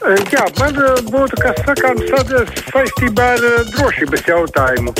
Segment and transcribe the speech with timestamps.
[0.00, 0.78] Jā, man
[1.12, 2.06] būtu kas sakāms
[2.72, 3.42] saistībā ar
[3.74, 4.94] drošības jautājumu.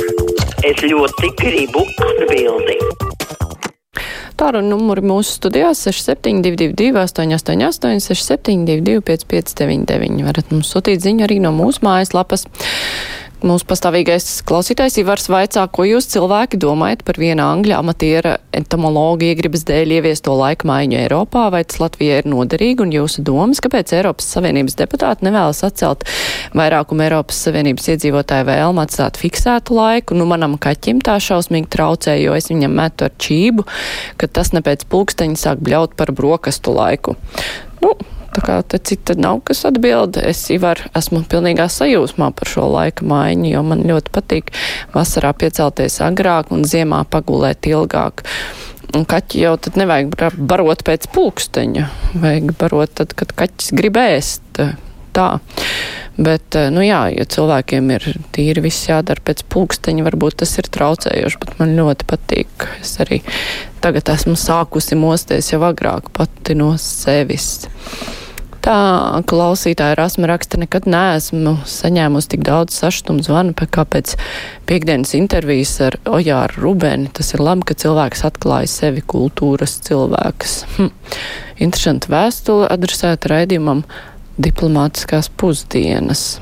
[0.61, 3.07] Es ļoti gribu atbildēt.
[4.37, 11.81] Tāru numuri mūsu studijās 6722, 888, 672, 559, varat mums sūtīt ziņu arī no mūsu
[11.85, 12.45] mājaslapas.
[13.41, 19.63] Mūsu pastāvīgais klausītājs Ivars vaicā, ko jūs cilvēki domājat par viena angļa amatiera entomologa iegribas
[19.65, 24.29] dēļ ieviesto laika maiņu Eiropā, vai tas Latvijai ir noderīgi un jūsu domas, kāpēc Eiropas
[24.35, 26.05] Savienības deputāti nevēlas atcelt
[26.53, 30.21] vairākumu Eiropas Savienības iedzīvotāju vēlmu atstāt fiksētu laiku.
[30.21, 33.65] Nu, manam kaķim tā šausmīgi traucē, jo es viņam metu ar čību,
[34.21, 37.17] ka tas ne pēc pulksteņa sāk bļaut par brokastu laiku.
[37.81, 37.97] Nu,
[38.31, 40.15] Tā kā te cita nav, kas atbild.
[40.23, 44.53] Es var, esmu pilnīgā sajūsmā par šo laika maiņu, jo man ļoti patīk
[44.95, 48.23] vasarā piecelties agrāk un ziemā pagulēt ilgāk.
[48.95, 51.89] Un kaķi jau tad nevajag barot pēc pulksteņa,
[52.23, 54.63] vajag barot tad, kad kaķis grib ēst.
[55.11, 55.27] Tā.
[56.15, 61.39] Bet, nu jā, ja cilvēkiem ir tīri viss jādara pēc pulksteņa, varbūt tas ir traucējoši,
[61.43, 62.67] bet man ļoti patīk.
[62.79, 63.19] Es arī
[63.83, 67.57] tagad esmu sākusi mosties jau agrāk pati no sevis.
[68.61, 74.13] Tā klausītāja Rasma raksta, nekad neesmu saņēmusi tik daudz sašutumu zvanu, kā pēc
[74.69, 77.09] piekdienas intervijas ar Ojāru Rubeni.
[77.09, 80.55] Tas ir labi, ka cilvēks atklāja sevi kultūras cilvēks.
[80.77, 80.93] Hm.
[81.65, 83.81] Interesanti vēstule adresēta raidījumam
[84.37, 86.35] diplomātiskās pusdienas.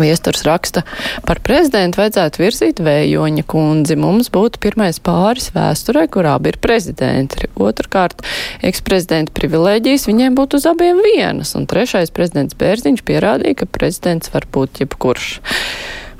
[0.00, 0.82] Viesturs raksta,
[1.28, 3.98] par prezidentu vajadzētu virzīt vējoņa kundzi.
[4.00, 7.50] Mums būtu pirmais pāris vēsturē, kurā bija prezidenti.
[7.60, 8.24] Otrkārt,
[8.66, 11.54] eksprezidenta privilēģijas viņiem būtu uz abiem vienas.
[11.58, 15.34] Un trešais prezidents Bērziņš pierādīja, ka prezidents var būt jebkurš.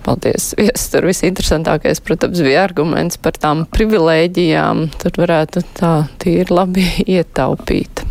[0.00, 0.54] Paldies.
[0.56, 4.86] Viestur visinteresantākais, protams, bija arguments par tām privilēģijām.
[5.02, 8.06] Tur varētu tā tīri labi ietaupīt.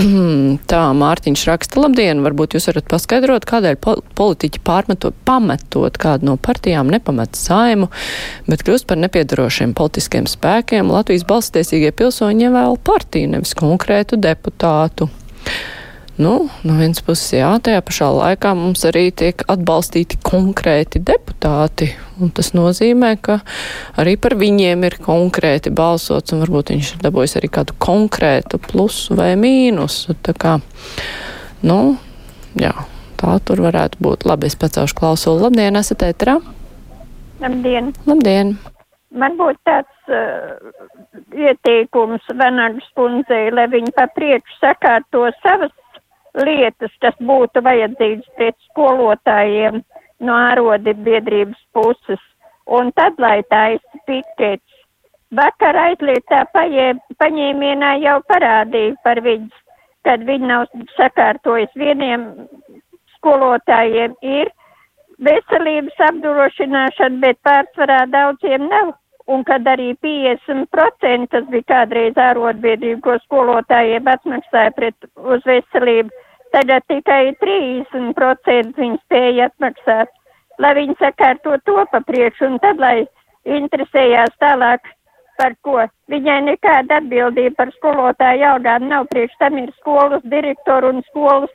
[0.70, 3.76] Tā Mārtiņš raksta, labdien, varbūt jūs varat paskaidrot, kādēļ
[4.16, 7.90] politiķi pārmetot, pametot kādu no partijām, nepamet saimu,
[8.48, 10.92] bet kļūst par nepiedarošiem politiskiem spēkiem.
[10.92, 15.10] Latvijas balstiesīgie pilsoņi ievēl partiju, nevis konkrētu deputātu.
[16.18, 21.88] Nu, no vienas puses, jā, tajā pašā laikā mums arī tiek atbalstīti konkrēti deputāti,
[22.36, 23.38] tas nozīmē, ka
[23.96, 29.16] arī par viņiem ir konkrēti balsots, un varbūt viņš ir dabūjis arī kādu konkrētu plusu
[29.16, 30.18] vai mīnusu.
[30.20, 30.58] Tā kā,
[31.64, 31.80] nu,
[32.60, 32.74] jā,
[33.16, 34.28] tā tur varētu būt.
[34.28, 35.46] Labi, es pacelšu klausulu.
[35.46, 36.36] Labdien, esat ētrā?
[37.40, 37.94] Labdien!
[38.04, 38.58] Labdien!
[39.16, 40.60] Man būtu tāds uh,
[41.36, 45.72] ieteikums Venagas kundzei, lai viņa pa priekšu sakārto savas
[46.38, 49.82] lietas, kas būtu vajadzīgas pret skolotājiem
[50.24, 52.20] no ārodi biedrības puses.
[52.66, 54.78] Un tad, lai taisa pikets,
[55.34, 59.58] vakar aizlietā paņēmienā jau parādīja par viņas,
[60.06, 60.66] kad viņi nav
[60.96, 62.26] sakārtojis vieniem
[63.16, 64.50] skolotājiem ir
[65.22, 68.94] veselības apdrošināšana, bet pārsvarā daudziem nav
[69.26, 76.10] un kad arī 50% tas bija kādreiz ārotbiedrība, ko skolotājiem atmaksāja pret uz veselību,
[76.52, 80.10] tagad tikai 30% viņi spēja atmaksāt,
[80.58, 83.06] lai viņi sakārto to pa priekšu, un tad, lai
[83.44, 84.90] interesējās tālāk
[85.38, 85.78] par ko.
[86.12, 91.54] Viņai nekāda atbildība par skolotāju algām nav, priekš tam ir skolas direktoru un skolas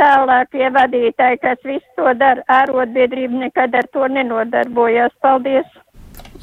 [0.00, 2.44] tālākie vadītāji, kas visu to dara.
[2.60, 5.16] Ārotbiedrība nekad ar to nenodarbojās.
[5.24, 5.66] Paldies!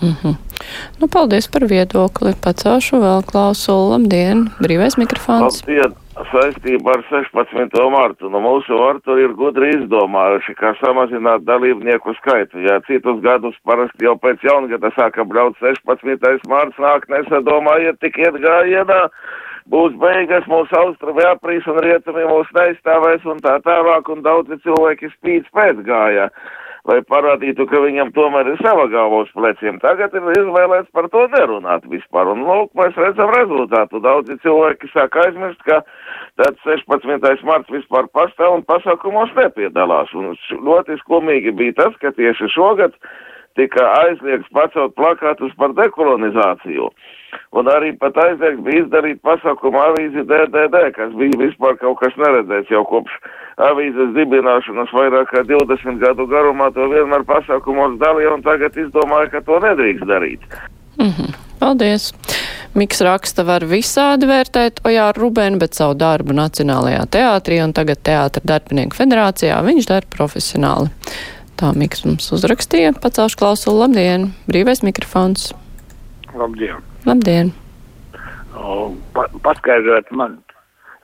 [0.02, 0.53] Mm -hmm.
[1.02, 2.34] Nu, paldies par viedokli.
[2.44, 3.94] Pacaušu vēl klausulu.
[3.96, 4.48] Labdien!
[4.64, 5.62] Brīvais mikrofons.
[5.64, 5.94] Labdien!
[6.30, 7.78] Saistībā ar 16.
[7.90, 8.30] martu.
[8.30, 12.62] Nu, mūsu vartu ir gudri izdomājuši, kā samazināt dalībnieku skaitu.
[12.66, 16.46] Ja citus gadus parasti jau pēc jaungada sāka braukt 16.
[16.50, 19.02] marts, nāk nesadomājiet tik iet gājienā
[19.72, 25.12] būs beigas, mūsu austrumi aprīs un rietumi mūs neizstāvēs un tā tālāk, un daudzi cilvēki
[25.16, 26.28] spīd pēc gājā
[26.90, 29.80] lai parādītu, ka viņam tomēr ir sava galva uz pleciem.
[29.84, 32.32] Tagad ir izvēlēts par to nerunāt vispār.
[32.34, 34.02] Un, lūk, mēs redzam rezultātu.
[34.04, 35.80] Daudzi cilvēki sāk aizmirst, ka
[36.42, 37.46] tad 16.
[37.48, 40.12] marts vispār pastāv un pasākumos nepiedalās.
[40.18, 40.36] Un
[40.68, 42.98] ļoti skumīgi bija tas, ka tieši šogad
[43.60, 46.90] tika aizliegts pacelt plakātus par dekolonizāciju.
[47.58, 52.74] Un arī pat aizliegts bija izdarīt pasākumu avīzi DDD, kas bija vispār kaut kas neredzēts
[52.74, 53.16] jau kopš
[53.70, 56.72] avīzes dibināšanas vairāk kā 20 gadu garumā.
[56.74, 60.46] To vienmēr pasākumos dalīja un tagad izdomāja, ka to nedrīkst darīt.
[60.98, 61.34] Mm -hmm.
[61.60, 62.14] Paldies!
[62.74, 68.42] Miks raksta var visādi vērtēt Ojāru Rubēnu, bet savu darbu Nacionālajā teātrī un tagad Teātra
[68.44, 70.90] darbinieku federācijā viņš dara profesionāli.
[71.60, 73.84] Tā Miks mums uzrakstīja, pacelšu klausulu.
[73.84, 74.32] Labdien!
[74.50, 75.52] Brīvais mikrofons!
[76.34, 76.82] Labdien!
[77.06, 77.54] Labdien!
[78.58, 80.40] O, pa, paskaidrot man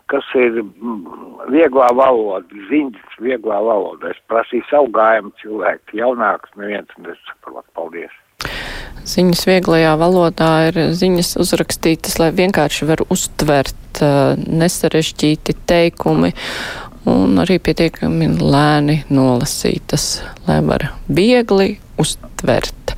[0.09, 4.09] kas ir mm, vieglā valoda, ziņas vieglā valoda.
[4.09, 7.65] Es prasīju savu gājumu cilvēku, jaunāks neviens nesaprot.
[7.77, 8.15] Paldies!
[9.09, 16.33] Ziņas vieglajā valodā ir ziņas uzrakstītas, lai vienkārši var uztvert uh, nesarežģīti teikumi
[17.07, 20.09] un arī pietiekami lēni nolasītas,
[20.47, 22.95] lai var viegli uztvert.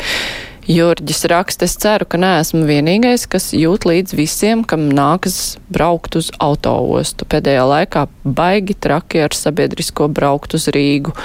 [0.71, 6.29] Jurģis raksta, es ceru, ka neesmu vienīgais, kas jūt līdz visiem, kam nākas braukt uz
[6.39, 7.25] autoostu.
[7.27, 11.15] Pēdējā laikā baigi traki ar sabiedrisko braukt uz Rīgu.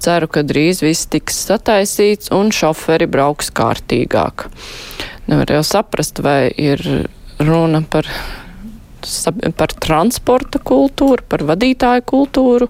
[0.00, 4.46] Ceru, ka drīz viss tiks sataisīts un šoferi brauks kārtīgāk.
[5.26, 6.80] Nevar jau saprast, vai ir
[7.42, 8.06] runa par
[9.58, 12.68] par transporta kultūru, par vadītāju kultūru,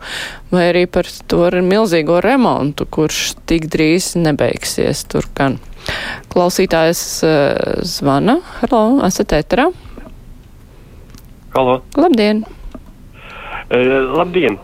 [0.52, 5.58] vai arī par to milzīgo remontu, kurš tik drīz nebeigsies tur gan.
[6.32, 8.40] Klausītājs uh, zvana.
[8.60, 9.70] Halo, esat ēterā?
[11.54, 11.80] Halo.
[11.96, 12.42] Labdien!
[13.70, 14.58] Uh, labdien!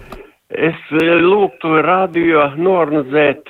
[0.52, 3.48] Es uh, lūgtu radio norganizēt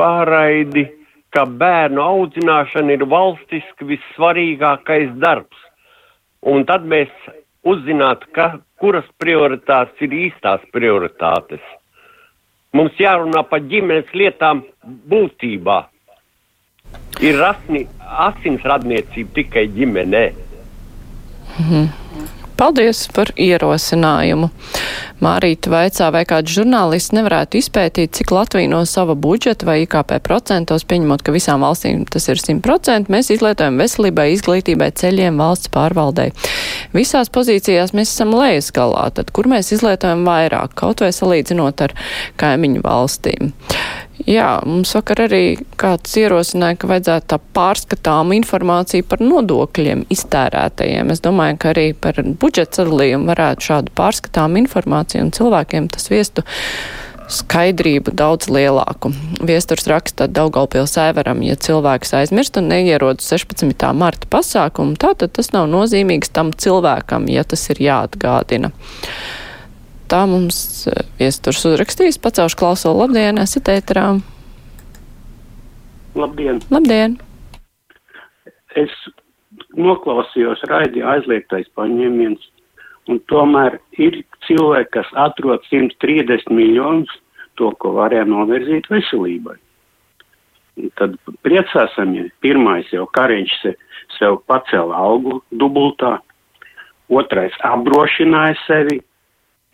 [0.00, 0.86] pārraidi,
[1.34, 5.58] ka bērnu audzināšana ir valstiski vissvarīgākais darbs.
[6.40, 7.10] Un tad mēs
[7.66, 11.62] uzzinātu, ka, kuras prioritātes ir īstās prioritātes.
[12.72, 14.62] Mums jārunā par ģimenes lietām
[15.10, 15.80] būtībā
[17.20, 17.86] ir rasni,
[18.28, 20.26] asins radniecība tikai ģimenē.
[21.58, 21.88] Mhm.
[22.60, 24.50] Paldies par ierosinājumu.
[25.24, 30.84] Mārīta vaicā, vai kāds žurnālists nevarētu izpētīt, cik Latvija no sava budžeta vai IKP procentos,
[30.84, 36.34] pieņemot, ka visām valstīm tas ir 100%, mēs izlietojam veselībai, izglītībai, ceļiem, valsts pārvaldei.
[36.96, 41.94] Visās pozīcijās mēs esam lejas galā, tad kur mēs izlietojam vairāk, kaut vai salīdzinot ar
[42.40, 43.52] kaimiņu valstīm.
[44.28, 45.44] Jā, mums vakar arī
[45.80, 51.12] kāds ierosināja, ka vajadzētu tā pārskatāmu informāciju par nodokļiem iztērētajiem.
[51.14, 56.44] Es domāju, ka arī par budžeta sadalījumu varētu šādu pārskatāmu informāciju un cilvēkiem tas viestu
[57.30, 59.12] skaidrību daudz lielāku.
[59.46, 63.92] Viesturs raksta Daugaupils ēveram, ja cilvēks aizmirst un neierodas 16.
[63.96, 68.74] marta pasākumu, tātad tas nav nozīmīgs tam cilvēkam, ja tas ir jāatgādina
[70.10, 72.20] tā mums eh, viesturs uzrakstījis.
[72.22, 73.04] Pacaušu klausulu.
[73.04, 74.06] Labdien, esat ēterā.
[76.18, 76.58] Labdien!
[76.74, 77.18] Labdien!
[78.78, 78.94] Es
[79.78, 82.42] noklausījos raidījā aizliegtais paņēmiens,
[83.10, 87.12] un tomēr ir cilvēki, kas atrod 130 miljonus
[87.58, 89.56] to, ko varēja novirzīt veselībai.
[90.80, 93.74] Un tad priecāsim, ja pirmais jau kariņš se,
[94.16, 96.18] sev pacēla algu dubultā,
[97.10, 99.00] otrais apdrošināja sevi,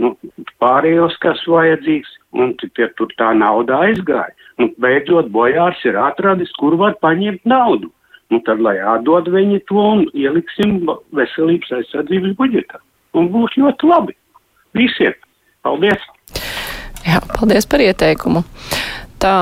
[0.03, 0.15] nu,
[0.63, 4.33] pārējos, kas vajadzīgs, un tie tur tā nauda aizgāja.
[4.57, 7.93] Nu, beidzot, bojārs ir atradis, kur var paņemt naudu.
[8.33, 10.81] Nu, tad, lai atdod viņi to un ieliksim
[11.15, 12.81] veselības aizsardzības budžetā.
[13.17, 14.17] Un būs ļoti labi.
[14.77, 15.15] Visiem.
[15.65, 16.03] Paldies!
[17.07, 18.43] Jā, paldies par ieteikumu.
[19.23, 19.37] Tā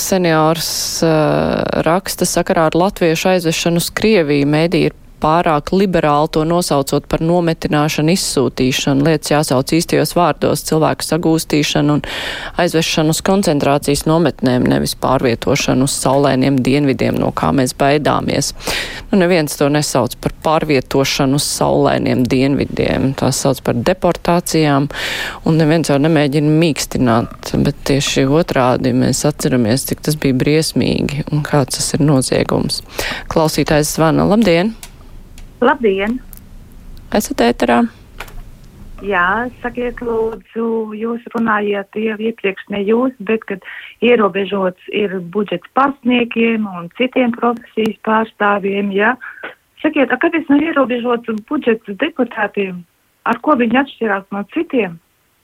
[0.00, 0.70] seniors
[1.06, 4.48] uh, raksta sakarā ar latviešu aizvešanu uz Krieviju.
[4.50, 9.04] Mēdī ir pārāk liberāli to nosaucot par nometināšanu, izsūtīšanu.
[9.06, 12.02] Lietas jāsauc īstajos vārdos- cilvēku sagūstīšanu un
[12.60, 18.52] aizvešanu uz koncentrācijas nometnēm, nevis pārvietošanu uz saulēniem dienvidiem, no kā mēs baidāmies.
[19.10, 23.14] Nu, neviens to nesauc par pārvietošanu uz saulēniem dienvidiem.
[23.14, 24.90] Tā sauc par deportācijām,
[25.44, 31.42] un neviens jau nemēģina mīkstināt, bet tieši otrādi mēs atceramies, cik tas bija briesmīgi un
[31.42, 32.82] kāds tas ir noziegums.
[33.32, 34.28] Klausītājs zvana.
[34.30, 34.74] Labdien!
[35.60, 36.20] Labdien!
[37.12, 37.82] Esat ēterā?
[39.04, 40.64] Jā, sakiet, lūdzu,
[40.96, 43.64] jūs runājāt jau iepriekš ne jūs, bet kad
[44.04, 49.14] ierobežots ir budžets pasniekiem un citiem profesijas pārstāvjiem, jā.
[49.80, 52.82] Sakiet, a, kāpēc nav ierobežots budžets deputātiem?
[53.28, 54.96] Ar ko viņi atšķirās no citiem?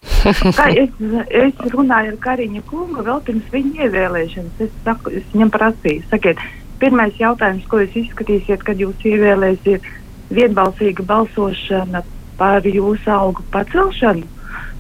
[0.59, 0.93] Kā es,
[1.29, 4.65] es runāju ar Kariņu kungu vēl pirms viņa ievēlēšanas.
[4.65, 6.41] Es, saku, es viņam prasīju, sakiet,
[6.81, 9.85] pirmais jautājums, ko jūs izskatīsiet, kad jūs ievēlēsiet
[10.31, 12.03] vienbalsīga balsošana
[12.39, 14.27] par jūsu algu pacelšanu,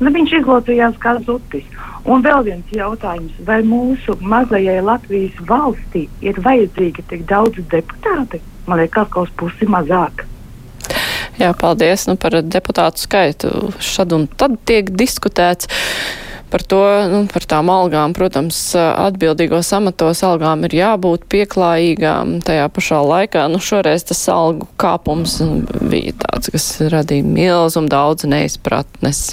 [0.00, 1.66] nu, viņš izlocījās kā zutis.
[2.06, 8.38] Un vēl viens jautājums, vai mūsu mazajai Latvijas valstī ir vajadzīgi tik daudz deputāti?
[8.66, 10.26] Man liekas, kaut kas pusi mazāk.
[11.36, 13.50] Jā, paldies nu, par deputātu skaitu.
[13.82, 15.68] Šad un tad tiek diskutēts
[16.50, 16.80] par to,
[17.12, 18.14] nu, par tām algām.
[18.16, 22.38] Protams, atbildīgos amatos algām ir jābūt pieklājīgām.
[22.46, 25.38] Tajā pašā laikā, nu, šoreiz tas algu kāpums
[25.90, 29.28] bija tāds, kas radīja milzumu daudz neizpratnes.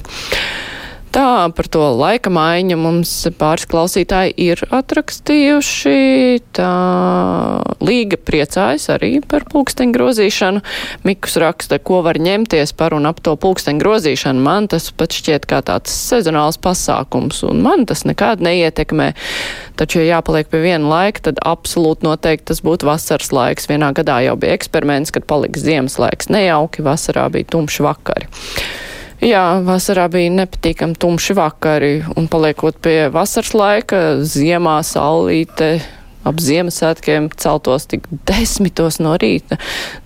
[1.14, 5.98] Tā par to laika maiņu mums pāris klausītāji ir atrakstījuši.
[6.58, 6.70] Tā
[7.86, 10.64] līga priecājas arī par pulksteņu grozīšanu.
[11.06, 14.42] Mikus raksta, ko var ņemties par un ap to pulksteņu grozīšanu.
[14.42, 19.12] Man tas pat šķiet kā tāds sezonāls pasākums, un man tas nekād neietekmē.
[19.78, 23.70] Taču, ja jāpaliek pie viena laika, tad absolūti noteikti tas būtu vasaras laiks.
[23.70, 28.34] Vienā gadā jau bija eksperiments, kad palika ziemas laiks nejauki, vasarā bija tumši vakari.
[29.24, 35.78] Jā, vasarā bija nepatīkami tumši vakari, un paliekot pie vasaras laika, ziemā saulīte
[36.28, 39.56] ap Ziemassvētkiem celtos tik desmitos no rīta.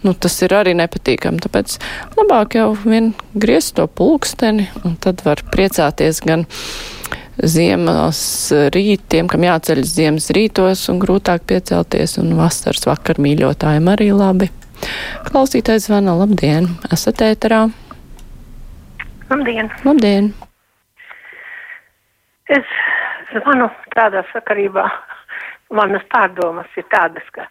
[0.06, 1.80] Nu, tas ir arī nepatīkami, tāpēc
[2.18, 6.46] labāk jau vien griezt to pulksteni, un tad var priecāties gan
[7.42, 8.22] ziemas
[8.74, 14.54] rītiem, kam jāceļas ziemas rītos un grūtāk piecelties, un vasaras vakar mīļotājiem arī labi.
[15.26, 17.66] Klausītājs zvana, labdien, esat ēterā!
[19.30, 19.68] Labdien!
[19.84, 20.30] Labdien!
[22.48, 22.68] Es
[23.34, 24.86] zvanu tādā sakarībā.
[25.76, 27.44] Manas pārdomas ir tādas, ka,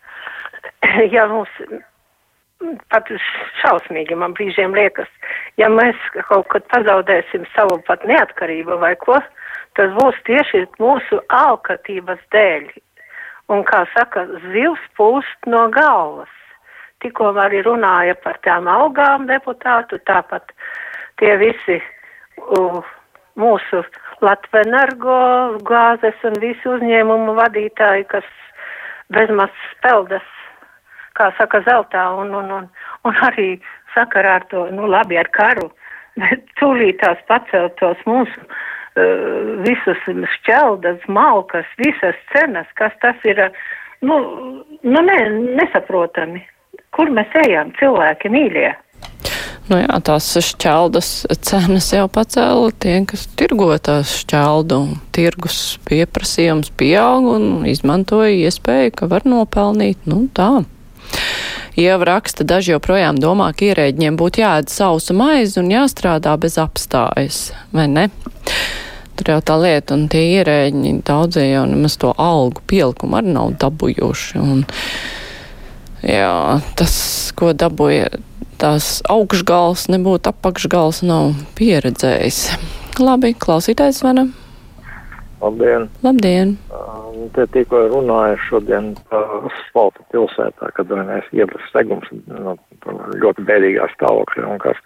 [1.14, 1.52] ja mums
[2.88, 3.10] pat
[3.60, 5.10] šausmīgi man brīžiem liekas,
[5.60, 9.18] ja mēs kaut kad pazaudēsim savu pat neatkarību vai ko,
[9.76, 12.70] tas būs tieši mūsu alkatības dēļ.
[13.52, 16.32] Un, kā saka, zivs pūst no galvas.
[17.04, 20.56] Tikko arī runāja par tām algām deputātu, tāpat
[21.20, 22.80] tie visi uh,
[23.36, 23.82] mūsu
[24.24, 25.18] Latvenergo
[25.68, 28.28] gāzes un visu uzņēmumu vadītāji, kas
[29.12, 30.24] bezmaz speldas,
[31.16, 32.70] kā saka, zeltā un, un, un,
[33.04, 33.56] un arī
[33.94, 35.68] sakarā ar to, nu labi, ar karu,
[36.22, 40.08] bet tūlītās paceltos mūsu uh, visus
[40.38, 43.46] šķeldas, malkas, visas cenas, kas tas ir,
[44.04, 44.20] nu,
[44.82, 45.20] nu ne,
[45.60, 46.44] nesaprotami.
[46.96, 48.70] Kur mēs ejam, cilvēki mīļie?
[49.66, 51.08] Nu jā, tās šķeldas
[51.42, 54.78] cenas jau pacēla tie, kas tirgo tās šķeldu.
[55.16, 55.58] Tirgus
[55.88, 60.06] pieprasījums pieaug un izmantoja iespēju, ka var nopelnīt.
[60.06, 60.62] Nu tā.
[61.76, 67.40] Ieva raksta, daži joprojām domā, ka ierēģiem būtu jāēd sausa maize un jāstrādā bez apstājas,
[67.74, 68.06] vai ne?
[69.18, 73.58] Tur jau tā lieta, un tie ierēģi daudzie jau nemaz to algu pielikumu arī nav
[73.60, 74.40] dabūjuši.
[74.40, 74.64] Un,
[76.06, 76.32] jā,
[76.78, 76.96] tas,
[77.36, 78.14] ko dabūja
[78.66, 82.40] tās augšgals, nebūtu apakšgals, nav pieredzējis.
[82.98, 84.26] Labi, klausītājs zvana.
[85.42, 85.86] Labdien!
[86.02, 86.56] Labdien!
[86.74, 92.56] Um, te tikko runāju šodien par asfaltu pilsētā, kad vienais iebras segums no,
[93.22, 94.80] ļoti bēdīgā stāvokļa un kas.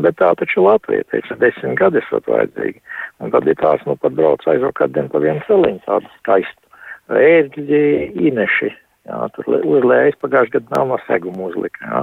[0.00, 2.78] Bet tā taču Latvija teica, desmit gadi esot vajadzīgi.
[3.20, 6.62] Un tad ir tās, nu, pat brauc aizvakardien pa vienu celiņu tādu skaistu.
[7.10, 7.82] Ērģi
[8.30, 8.70] īneši,
[9.08, 12.02] jā, tur uzlējas pagājušajā gadā nav no segumu uzlika, jā.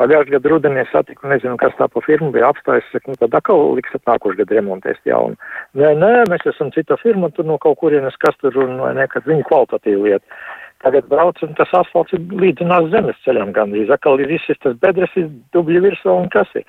[0.00, 3.62] Pagājušajā gadā rudenī satiku, nezinu, kas tā pa firmu bija apstājis, saka, nu tad atkal
[3.78, 5.38] liksiet nākošu gadu remontēs jaunu.
[5.78, 9.06] Nē, nē, mēs esam cita firma, tur no kaut kurienes kas tur un vai ne,
[9.12, 10.42] kad viņi kvalitatīvi lieta.
[10.84, 13.88] Tagad brauc un tas asfalts ir līdzinās zemes ceļam gandrīz.
[13.94, 16.66] Atkal ir viss tas bedres, ir dubļi virsū un kas ir.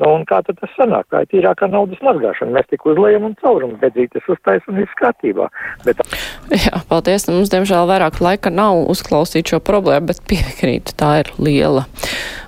[0.00, 1.08] Nu, un kā tad tas sanāk?
[1.12, 2.54] Tā ir tīrākā naudas mazgāšana.
[2.54, 5.50] Mēs tik uzlējam un caurumu bedzītes uztais un viss kārtībā.
[5.84, 6.00] Bet...
[6.54, 7.28] Jā, paldies.
[7.28, 11.84] Mums, diemžēl, vairāk laika nav uzklausīt šo problēmu, bet piekrītu, tā ir liela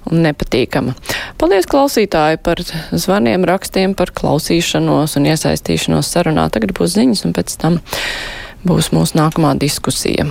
[0.08, 0.94] un nepatīkama.
[1.40, 6.48] Paldies klausītāji par zvaniem, rakstiem, par klausīšanos un iesaistīšanos sarunā.
[6.54, 7.82] Tagad būs ziņas un pēc tam
[8.64, 10.30] būs mūsu nākamā diskusija.